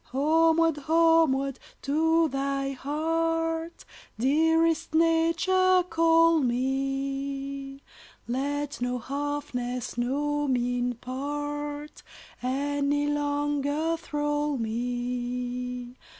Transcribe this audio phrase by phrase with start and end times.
[0.05, 3.85] Homeward, homeward to thy heart,
[4.17, 7.83] Dearest Nature, call me;
[8.27, 12.01] Let no halfness, no mean part,
[12.41, 15.97] Any longer thrall me!